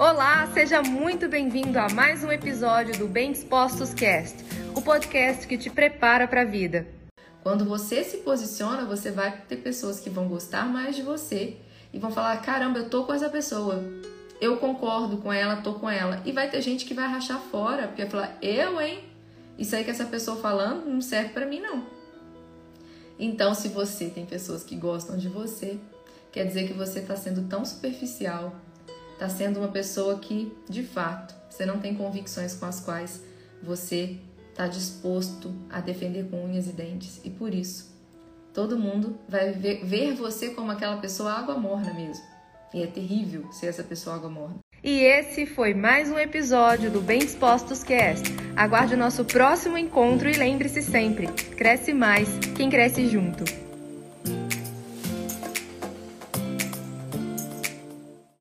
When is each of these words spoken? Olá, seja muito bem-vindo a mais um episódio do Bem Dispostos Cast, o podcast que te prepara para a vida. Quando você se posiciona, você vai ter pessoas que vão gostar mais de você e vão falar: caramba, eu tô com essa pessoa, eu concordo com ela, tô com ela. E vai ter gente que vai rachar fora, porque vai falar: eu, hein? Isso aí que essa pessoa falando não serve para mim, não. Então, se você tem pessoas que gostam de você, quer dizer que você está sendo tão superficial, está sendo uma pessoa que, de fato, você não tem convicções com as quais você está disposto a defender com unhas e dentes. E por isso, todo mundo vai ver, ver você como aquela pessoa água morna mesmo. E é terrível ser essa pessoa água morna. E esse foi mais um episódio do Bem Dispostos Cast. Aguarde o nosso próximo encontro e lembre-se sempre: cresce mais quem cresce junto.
Olá, 0.00 0.50
seja 0.54 0.80
muito 0.80 1.28
bem-vindo 1.28 1.78
a 1.78 1.86
mais 1.90 2.24
um 2.24 2.32
episódio 2.32 2.98
do 2.98 3.06
Bem 3.06 3.32
Dispostos 3.32 3.92
Cast, 3.92 4.34
o 4.74 4.80
podcast 4.80 5.46
que 5.46 5.58
te 5.58 5.68
prepara 5.68 6.26
para 6.26 6.40
a 6.40 6.44
vida. 6.46 6.86
Quando 7.42 7.66
você 7.66 8.02
se 8.02 8.16
posiciona, 8.16 8.86
você 8.86 9.10
vai 9.10 9.42
ter 9.46 9.58
pessoas 9.58 10.00
que 10.00 10.08
vão 10.08 10.26
gostar 10.26 10.64
mais 10.64 10.96
de 10.96 11.02
você 11.02 11.58
e 11.92 11.98
vão 11.98 12.10
falar: 12.10 12.38
caramba, 12.38 12.78
eu 12.78 12.88
tô 12.88 13.04
com 13.04 13.12
essa 13.12 13.28
pessoa, 13.28 13.84
eu 14.40 14.56
concordo 14.56 15.18
com 15.18 15.30
ela, 15.30 15.56
tô 15.56 15.74
com 15.74 15.90
ela. 15.90 16.22
E 16.24 16.32
vai 16.32 16.48
ter 16.48 16.62
gente 16.62 16.86
que 16.86 16.94
vai 16.94 17.06
rachar 17.06 17.38
fora, 17.38 17.86
porque 17.88 18.00
vai 18.00 18.10
falar: 18.10 18.38
eu, 18.40 18.80
hein? 18.80 19.04
Isso 19.58 19.76
aí 19.76 19.84
que 19.84 19.90
essa 19.90 20.06
pessoa 20.06 20.38
falando 20.38 20.86
não 20.86 21.02
serve 21.02 21.28
para 21.34 21.44
mim, 21.44 21.60
não. 21.60 21.84
Então, 23.18 23.54
se 23.54 23.68
você 23.68 24.08
tem 24.08 24.24
pessoas 24.24 24.64
que 24.64 24.76
gostam 24.76 25.18
de 25.18 25.28
você, 25.28 25.78
quer 26.32 26.46
dizer 26.46 26.66
que 26.66 26.72
você 26.72 27.00
está 27.00 27.16
sendo 27.16 27.46
tão 27.50 27.66
superficial, 27.66 28.56
está 29.20 29.28
sendo 29.28 29.58
uma 29.58 29.68
pessoa 29.68 30.18
que, 30.18 30.50
de 30.66 30.82
fato, 30.82 31.34
você 31.50 31.66
não 31.66 31.78
tem 31.78 31.94
convicções 31.94 32.54
com 32.54 32.64
as 32.64 32.80
quais 32.80 33.22
você 33.62 34.16
está 34.48 34.66
disposto 34.66 35.54
a 35.68 35.78
defender 35.78 36.24
com 36.30 36.42
unhas 36.42 36.66
e 36.66 36.72
dentes. 36.72 37.20
E 37.22 37.28
por 37.28 37.52
isso, 37.52 37.94
todo 38.54 38.78
mundo 38.78 39.18
vai 39.28 39.52
ver, 39.52 39.84
ver 39.84 40.14
você 40.14 40.50
como 40.50 40.70
aquela 40.70 40.96
pessoa 40.96 41.32
água 41.32 41.58
morna 41.58 41.92
mesmo. 41.92 42.24
E 42.72 42.82
é 42.82 42.86
terrível 42.86 43.52
ser 43.52 43.66
essa 43.66 43.84
pessoa 43.84 44.16
água 44.16 44.30
morna. 44.30 44.56
E 44.82 45.00
esse 45.00 45.44
foi 45.44 45.74
mais 45.74 46.10
um 46.10 46.18
episódio 46.18 46.90
do 46.90 47.02
Bem 47.02 47.18
Dispostos 47.18 47.84
Cast. 47.84 48.24
Aguarde 48.56 48.94
o 48.94 48.96
nosso 48.96 49.26
próximo 49.26 49.76
encontro 49.76 50.30
e 50.30 50.32
lembre-se 50.32 50.80
sempre: 50.80 51.26
cresce 51.58 51.92
mais 51.92 52.26
quem 52.56 52.70
cresce 52.70 53.06
junto. 53.06 53.44